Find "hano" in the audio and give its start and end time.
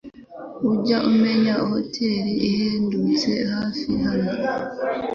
4.03-4.31